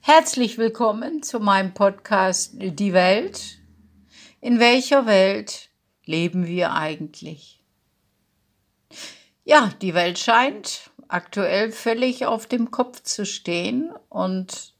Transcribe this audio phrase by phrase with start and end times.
[0.00, 3.58] Herzlich willkommen zu meinem Podcast Die Welt.
[4.40, 5.70] In welcher Welt
[6.04, 7.62] leben wir eigentlich?
[9.44, 14.74] Ja, die Welt scheint aktuell völlig auf dem Kopf zu stehen und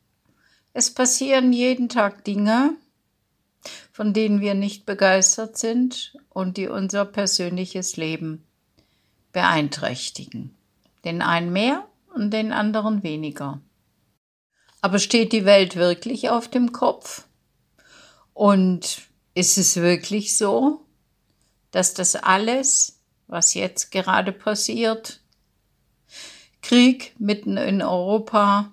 [0.72, 2.76] es passieren jeden Tag Dinge,
[3.92, 8.44] von denen wir nicht begeistert sind und die unser persönliches Leben
[9.32, 10.54] beeinträchtigen.
[11.04, 13.60] Den einen mehr und den anderen weniger.
[14.84, 17.24] Aber steht die Welt wirklich auf dem Kopf?
[18.34, 19.00] Und
[19.34, 20.84] ist es wirklich so,
[21.70, 25.20] dass das alles, was jetzt gerade passiert,
[26.60, 28.72] Krieg mitten in Europa,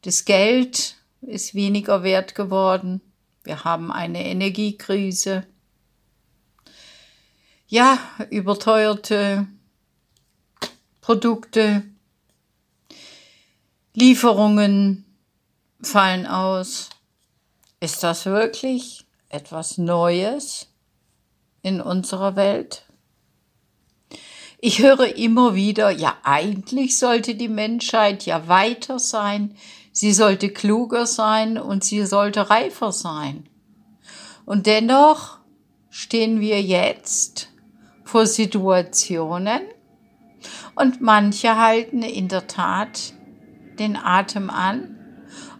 [0.00, 3.00] das Geld ist weniger wert geworden,
[3.44, 5.46] wir haben eine Energiekrise,
[7.68, 7.96] ja,
[8.28, 9.46] überteuerte
[11.00, 11.84] Produkte,
[13.94, 15.04] Lieferungen
[15.82, 16.90] fallen aus.
[17.80, 20.68] Ist das wirklich etwas Neues
[21.62, 22.84] in unserer Welt?
[24.58, 29.56] Ich höre immer wieder, ja eigentlich sollte die Menschheit ja weiter sein,
[29.90, 33.48] sie sollte kluger sein und sie sollte reifer sein.
[34.44, 35.38] Und dennoch
[35.90, 37.48] stehen wir jetzt
[38.04, 39.62] vor Situationen
[40.76, 43.14] und manche halten in der Tat
[43.78, 45.01] den Atem an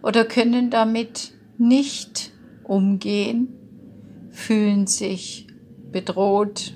[0.03, 2.33] oder können damit nicht
[2.65, 3.49] umgehen,
[4.31, 5.47] fühlen sich
[5.91, 6.75] bedroht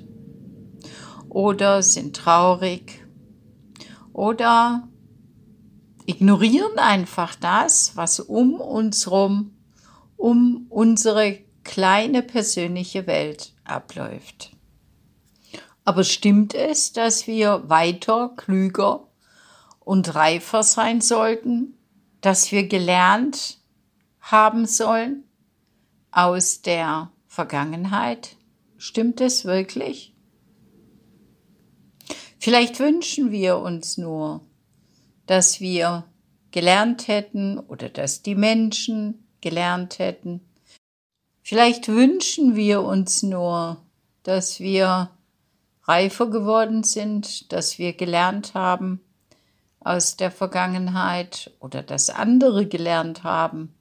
[1.28, 3.04] oder sind traurig
[4.12, 4.88] oder
[6.06, 9.56] ignorieren einfach das, was um uns rum,
[10.16, 14.52] um unsere kleine persönliche Welt abläuft.
[15.84, 19.08] Aber stimmt es, dass wir weiter, klüger
[19.80, 21.75] und reifer sein sollten
[22.26, 23.58] dass wir gelernt
[24.18, 25.22] haben sollen
[26.10, 28.34] aus der Vergangenheit?
[28.78, 30.12] Stimmt es wirklich?
[32.40, 34.44] Vielleicht wünschen wir uns nur,
[35.26, 36.02] dass wir
[36.50, 40.40] gelernt hätten oder dass die Menschen gelernt hätten.
[41.42, 43.84] Vielleicht wünschen wir uns nur,
[44.24, 45.10] dass wir
[45.84, 49.05] reifer geworden sind, dass wir gelernt haben,
[49.86, 53.72] aus der Vergangenheit oder das andere gelernt haben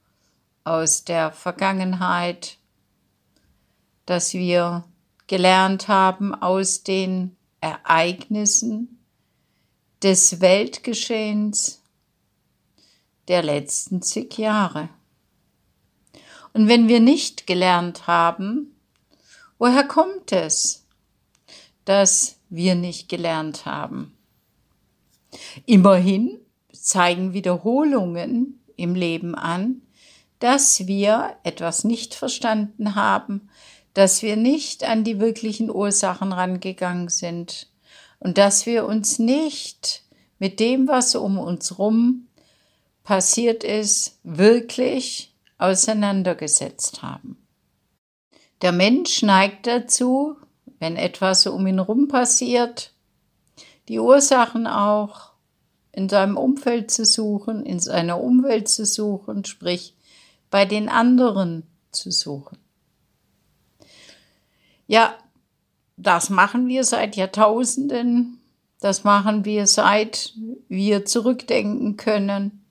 [0.64, 2.58] aus der Vergangenheit,
[4.06, 4.84] dass wir
[5.26, 9.00] gelernt haben aus den Ereignissen
[10.04, 11.82] des Weltgeschehens
[13.28, 14.90] der letzten zig Jahre.
[16.54, 18.76] Und wenn wir nicht gelernt haben,
[19.58, 20.86] woher kommt es,
[21.84, 24.15] dass wir nicht gelernt haben?
[25.66, 26.40] Immerhin
[26.72, 29.81] zeigen Wiederholungen im Leben an,
[30.40, 33.50] dass wir etwas nicht verstanden haben,
[33.94, 37.72] dass wir nicht an die wirklichen Ursachen rangegangen sind
[38.19, 40.03] und dass wir uns nicht
[40.38, 42.28] mit dem, was um uns rum
[43.03, 47.38] passiert ist, wirklich auseinandergesetzt haben.
[48.62, 50.35] Der Mensch neigt dazu,
[50.79, 52.94] wenn etwas um ihn rum passiert,
[53.88, 55.31] die Ursachen auch
[55.91, 59.96] in seinem Umfeld zu suchen, in seiner Umwelt zu suchen, sprich
[60.50, 62.57] bei den anderen zu suchen.
[64.88, 65.16] Ja,
[65.97, 68.41] das machen wir seit Jahrtausenden,
[68.81, 70.34] das machen wir seit
[70.68, 72.66] wir zurückdenken können.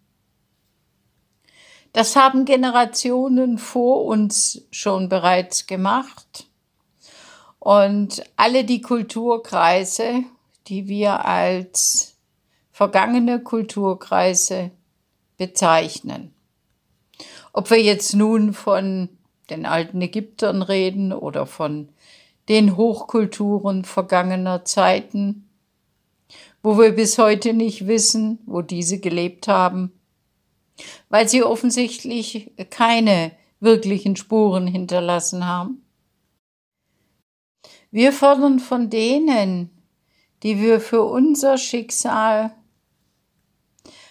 [1.92, 6.46] Das haben Generationen vor uns schon bereits gemacht.
[7.60, 10.24] Und alle die Kulturkreise
[10.66, 12.16] die wir als
[12.70, 14.70] vergangene Kulturkreise
[15.36, 16.34] bezeichnen.
[17.52, 19.08] Ob wir jetzt nun von
[19.50, 21.88] den alten Ägyptern reden oder von
[22.48, 25.48] den Hochkulturen vergangener Zeiten,
[26.62, 29.92] wo wir bis heute nicht wissen, wo diese gelebt haben,
[31.08, 35.82] weil sie offensichtlich keine wirklichen Spuren hinterlassen haben.
[37.90, 39.70] Wir fordern von denen,
[40.44, 42.54] die wir für unser Schicksal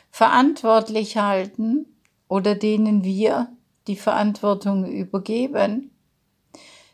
[0.09, 1.85] verantwortlich halten
[2.27, 3.55] oder denen wir
[3.87, 5.91] die Verantwortung übergeben,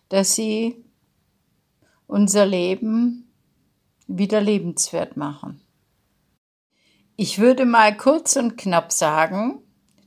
[0.09, 0.83] dass sie
[2.07, 3.31] unser Leben
[4.07, 5.61] wieder lebenswert machen.
[7.15, 9.61] Ich würde mal kurz und knapp sagen,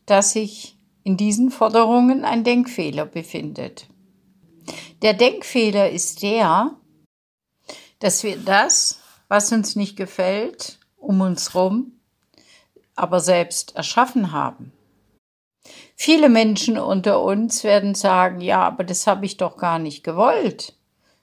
[0.06, 3.88] dass sich in diesen Forderungen ein Denkfehler befindet.
[5.02, 6.76] Der Denkfehler ist der,
[7.98, 9.01] dass wir das,
[9.32, 11.92] was uns nicht gefällt, um uns rum,
[12.94, 14.74] aber selbst erschaffen haben.
[15.96, 20.76] Viele Menschen unter uns werden sagen, ja, aber das habe ich doch gar nicht gewollt.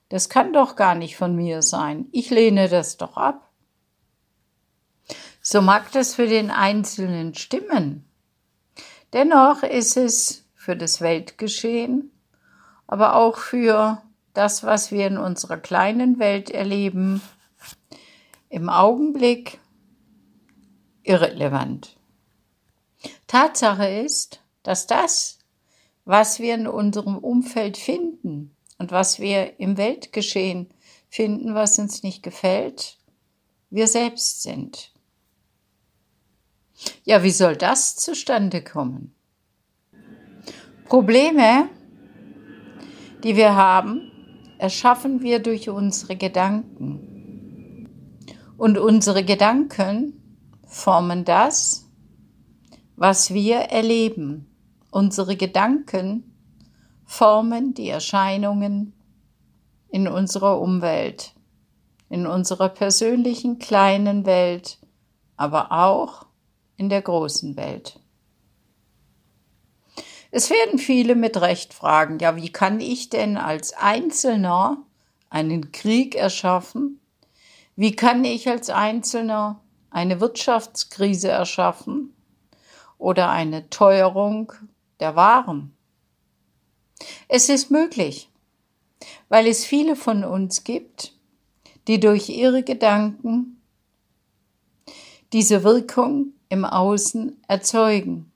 [0.09, 2.07] Das kann doch gar nicht von mir sein.
[2.11, 3.47] Ich lehne das doch ab.
[5.43, 8.09] So mag das für den Einzelnen stimmen.
[9.13, 12.09] Dennoch ist es für das Weltgeschehen,
[12.87, 14.01] aber auch für
[14.33, 17.21] das, was wir in unserer kleinen Welt erleben,
[18.49, 19.59] im Augenblick
[21.03, 21.95] irrelevant.
[23.27, 25.39] Tatsache ist, dass das,
[26.05, 30.69] was wir in unserem Umfeld finden und was wir im Weltgeschehen
[31.09, 32.97] finden, was uns nicht gefällt,
[33.69, 34.91] wir selbst sind.
[37.03, 39.13] Ja, wie soll das zustande kommen?
[40.85, 41.69] Probleme,
[43.23, 44.11] die wir haben,
[44.57, 47.08] erschaffen wir durch unsere Gedanken.
[48.59, 50.21] Und unsere Gedanken
[50.67, 51.89] formen das,
[52.97, 54.53] was wir erleben.
[54.91, 56.35] Unsere Gedanken
[57.05, 58.91] formen die Erscheinungen
[59.87, 61.31] in unserer Umwelt,
[62.09, 64.77] in unserer persönlichen kleinen Welt,
[65.37, 66.25] aber auch
[66.75, 68.01] in der großen Welt.
[70.31, 74.83] Es werden viele mit Recht fragen, ja, wie kann ich denn als Einzelner
[75.29, 76.99] einen Krieg erschaffen?
[77.79, 82.13] Wie kann ich als Einzelner eine Wirtschaftskrise erschaffen
[82.97, 84.51] oder eine Teuerung
[84.99, 85.73] der Waren?
[87.29, 88.29] Es ist möglich,
[89.29, 91.13] weil es viele von uns gibt,
[91.87, 93.61] die durch ihre Gedanken
[95.31, 98.29] diese Wirkung im Außen erzeugen.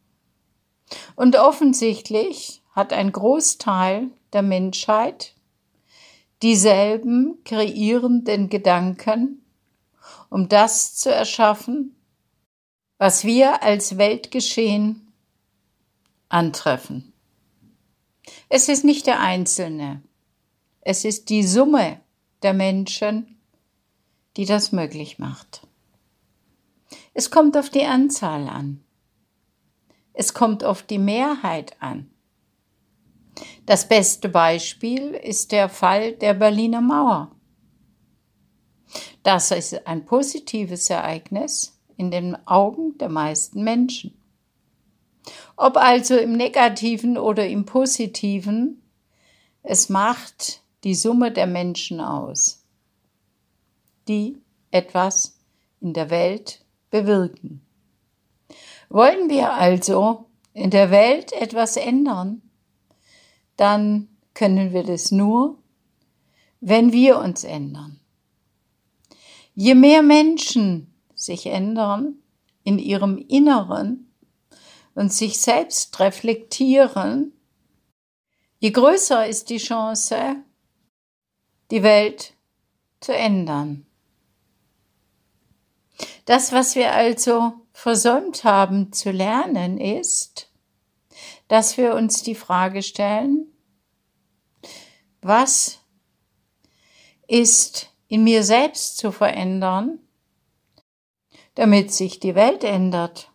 [1.18, 5.33] Und offensichtlich hat ein Großteil der Menschheit
[6.44, 9.42] dieselben kreierenden Gedanken,
[10.30, 11.96] um das zu erschaffen,
[12.98, 15.14] was wir als Weltgeschehen
[16.30, 17.14] antreffen.
[18.50, 20.02] Es ist nicht der Einzelne,
[20.82, 22.00] es ist die Summe
[22.42, 23.40] der Menschen,
[24.36, 25.66] die das möglich macht.
[27.14, 28.84] Es kommt auf die Anzahl an.
[30.14, 32.13] Es kommt auf die Mehrheit an.
[33.66, 37.32] Das beste Beispiel ist der Fall der Berliner Mauer.
[39.24, 44.18] Das ist ein positives Ereignis in den Augen der meisten Menschen.
[45.56, 48.82] Ob also im negativen oder im positiven,
[49.62, 52.66] es macht die Summe der Menschen aus,
[54.10, 54.38] die
[54.72, 55.40] etwas
[55.80, 57.66] in der Welt bewirken.
[58.90, 62.42] Wollen wir also in der Welt etwas ändern,
[63.58, 65.58] dann können wir das nur,
[66.60, 68.00] wenn wir uns ändern.
[69.54, 72.16] Je mehr Menschen sich ändern
[72.64, 74.12] in ihrem Inneren
[74.96, 77.34] und sich selbst reflektieren,
[78.60, 80.38] je größer ist die Chance,
[81.72, 82.34] die Welt
[83.00, 83.86] zu ändern.
[86.26, 90.50] Das, was wir also versäumt haben zu lernen, ist,
[91.54, 93.46] dass wir uns die Frage stellen,
[95.22, 95.82] was
[97.28, 100.00] ist in mir selbst zu verändern,
[101.54, 103.30] damit sich die Welt ändert?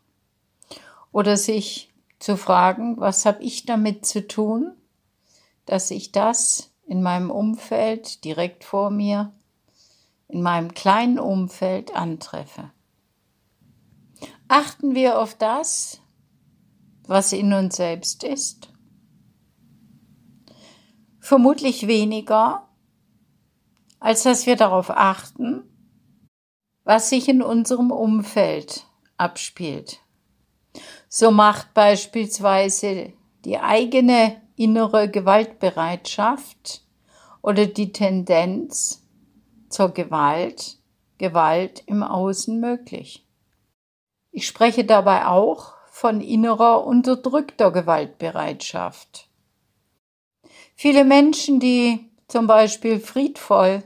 [1.13, 4.73] Oder sich zu fragen, was habe ich damit zu tun,
[5.65, 9.33] dass ich das in meinem Umfeld direkt vor mir,
[10.27, 12.73] in meinem kleinen Umfeld antreffe.
[14.49, 16.01] Achten wir auf das,
[17.09, 18.71] was in uns selbst ist?
[21.19, 22.69] Vermutlich weniger,
[23.99, 25.65] als dass wir darauf achten,
[26.85, 28.87] was sich in unserem Umfeld
[29.17, 30.01] abspielt.
[31.09, 33.13] So macht beispielsweise
[33.45, 36.85] die eigene innere Gewaltbereitschaft
[37.43, 39.03] oder die Tendenz
[39.71, 40.79] zur Gewalt,
[41.17, 43.27] Gewalt im Außen möglich.
[44.31, 49.29] Ich spreche dabei auch von innerer unterdrückter Gewaltbereitschaft.
[50.77, 53.83] Viele Menschen, die zum Beispiel friedvoll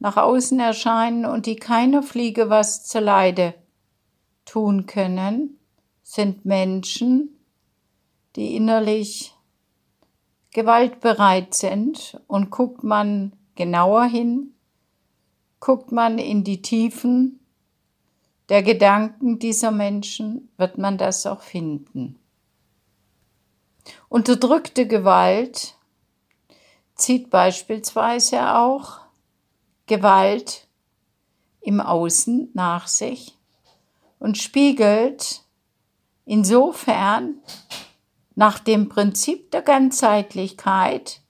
[0.00, 3.54] nach außen erscheinen und die keiner Fliege was zu Leide
[4.46, 5.60] tun können,
[6.02, 7.38] sind Menschen,
[8.34, 9.32] die innerlich
[10.50, 14.54] gewaltbereit sind und guckt man genauer hin,
[15.60, 17.38] guckt man in die Tiefen
[18.48, 22.18] der Gedanken dieser Menschen wird man das auch finden.
[24.08, 25.74] Unterdrückte Gewalt
[26.94, 29.00] zieht beispielsweise auch
[29.86, 30.66] Gewalt
[31.60, 33.36] im Außen nach sich
[34.18, 35.42] und spiegelt
[36.24, 37.40] insofern
[38.34, 41.20] nach dem Prinzip der Ganzheitlichkeit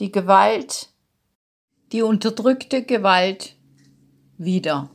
[0.00, 0.90] die Gewalt,
[1.92, 3.56] die unterdrückte Gewalt
[4.38, 4.93] wieder.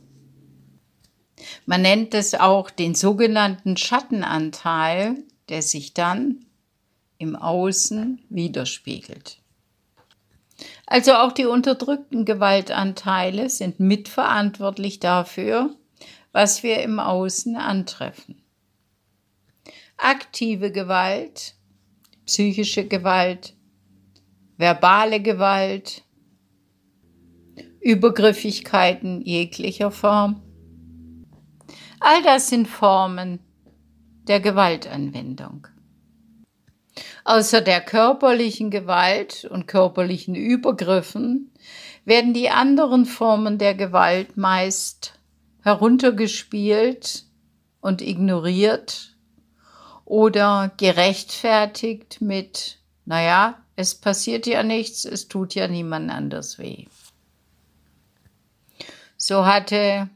[1.66, 5.16] Man nennt es auch den sogenannten Schattenanteil,
[5.48, 6.46] der sich dann
[7.18, 9.38] im Außen widerspiegelt.
[10.86, 15.74] Also auch die unterdrückten Gewaltanteile sind mitverantwortlich dafür,
[16.32, 18.42] was wir im Außen antreffen.
[19.96, 21.54] Aktive Gewalt,
[22.26, 23.54] psychische Gewalt,
[24.56, 26.02] verbale Gewalt,
[27.80, 30.42] Übergriffigkeiten jeglicher Form.
[32.00, 33.40] All das sind Formen
[34.26, 35.66] der Gewaltanwendung.
[37.24, 41.52] Außer der körperlichen Gewalt und körperlichen Übergriffen
[42.06, 45.12] werden die anderen Formen der Gewalt meist
[45.62, 47.24] heruntergespielt
[47.80, 49.14] und ignoriert
[50.06, 56.86] oder gerechtfertigt mit, naja, es passiert ja nichts, es tut ja niemand anders weh.
[59.18, 60.08] So hatte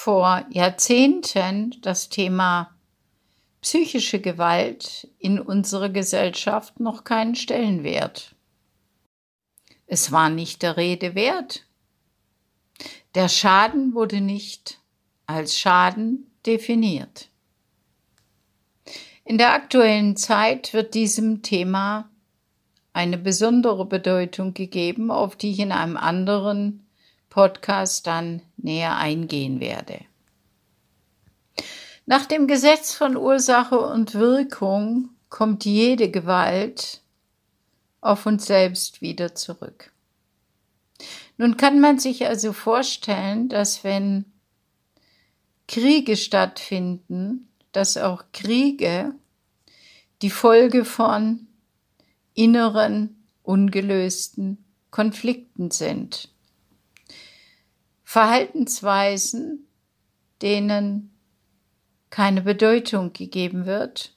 [0.00, 2.74] vor Jahrzehnten das Thema
[3.60, 8.34] psychische Gewalt in unserer Gesellschaft noch keinen Stellenwert.
[9.86, 11.66] Es war nicht der Rede wert.
[13.14, 14.80] Der Schaden wurde nicht
[15.26, 17.28] als Schaden definiert.
[19.26, 22.08] In der aktuellen Zeit wird diesem Thema
[22.94, 26.86] eine besondere Bedeutung gegeben, auf die ich in einem anderen
[27.30, 30.00] Podcast dann näher eingehen werde.
[32.04, 37.00] Nach dem Gesetz von Ursache und Wirkung kommt jede Gewalt
[38.00, 39.92] auf uns selbst wieder zurück.
[41.38, 44.24] Nun kann man sich also vorstellen, dass wenn
[45.68, 49.14] Kriege stattfinden, dass auch Kriege
[50.20, 51.46] die Folge von
[52.34, 56.29] inneren, ungelösten Konflikten sind.
[58.10, 59.68] Verhaltensweisen,
[60.42, 61.14] denen
[62.10, 64.16] keine Bedeutung gegeben wird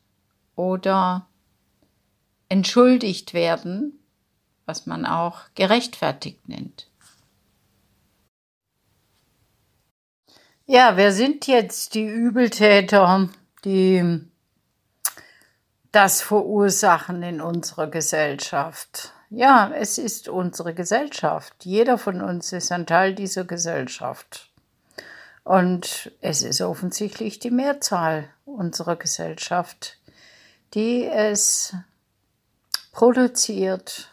[0.56, 1.28] oder
[2.50, 4.00] entschuldigt werden,
[4.66, 6.90] was man auch gerechtfertigt nennt.
[10.66, 13.30] Ja, wer sind jetzt die Übeltäter,
[13.64, 14.22] die
[15.92, 19.14] das verursachen in unserer Gesellschaft?
[19.36, 21.66] Ja, es ist unsere Gesellschaft.
[21.66, 24.52] Jeder von uns ist ein Teil dieser Gesellschaft.
[25.44, 29.98] Und es ist offensichtlich die Mehrzahl unserer Gesellschaft,
[30.76, 31.74] die es
[32.92, 34.12] produziert,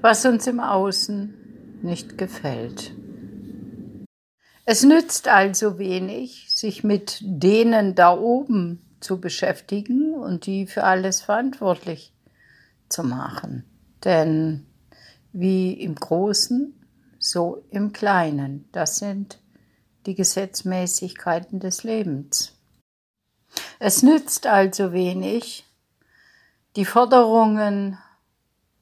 [0.00, 2.94] was uns im Außen nicht gefällt.
[4.64, 11.20] Es nützt also wenig, sich mit denen da oben zu beschäftigen und die für alles
[11.20, 12.14] verantwortlich
[12.88, 13.64] zu machen.
[14.04, 14.66] Denn
[15.32, 16.72] wie im Großen
[17.18, 18.68] so im Kleinen.
[18.72, 19.40] Das sind
[20.06, 22.54] die Gesetzmäßigkeiten des Lebens.
[23.78, 25.64] Es nützt also wenig,
[26.76, 27.98] die Forderungen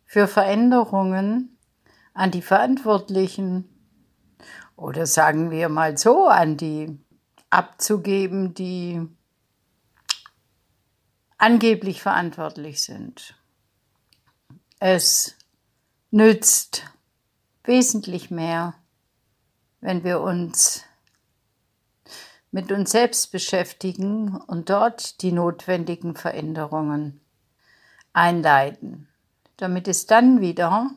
[0.04, 1.56] für Veränderungen
[2.12, 3.68] an die Verantwortlichen
[4.76, 6.98] oder sagen wir mal so an die
[7.50, 9.08] abzugeben, die
[11.38, 13.36] angeblich verantwortlich sind.
[14.86, 15.34] Es
[16.10, 16.82] nützt
[17.62, 18.74] wesentlich mehr,
[19.80, 20.84] wenn wir uns
[22.50, 27.22] mit uns selbst beschäftigen und dort die notwendigen Veränderungen
[28.12, 29.08] einleiten,
[29.56, 30.90] damit es dann wieder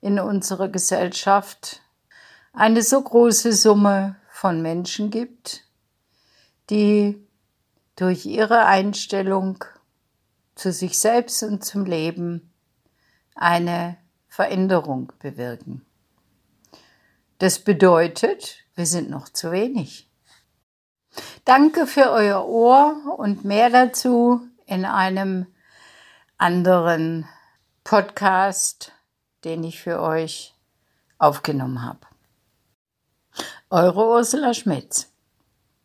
[0.00, 1.82] in unserer Gesellschaft
[2.52, 5.64] eine so große Summe von Menschen gibt,
[6.70, 7.20] die
[7.96, 9.64] durch ihre Einstellung
[10.54, 12.52] zu sich selbst und zum Leben
[13.34, 13.96] eine
[14.28, 15.84] Veränderung bewirken.
[17.38, 20.10] Das bedeutet, wir sind noch zu wenig.
[21.44, 25.46] Danke für euer Ohr und mehr dazu in einem
[26.38, 27.28] anderen
[27.84, 28.92] Podcast,
[29.44, 30.54] den ich für euch
[31.18, 32.00] aufgenommen habe.
[33.70, 35.13] Eure Ursula Schmitz.